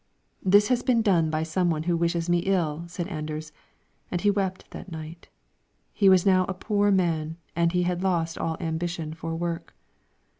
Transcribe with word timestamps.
"This 0.41 0.69
has 0.69 0.81
been 0.81 1.03
done 1.03 1.29
by 1.29 1.43
some 1.43 1.69
one 1.69 1.83
who 1.83 1.95
wishes 1.95 2.27
me 2.27 2.39
ill," 2.39 2.85
said 2.87 3.07
Anders, 3.07 3.51
and 4.09 4.19
he 4.19 4.31
wept 4.31 4.71
that 4.71 4.91
night. 4.91 5.29
He 5.93 6.09
was 6.09 6.25
now 6.25 6.43
a 6.45 6.55
poor 6.55 6.89
man 6.89 7.37
and 7.55 7.71
had 7.71 8.01
lost 8.01 8.35
all 8.39 8.57
ambition 8.59 9.13
for 9.13 9.35
work. 9.35 9.75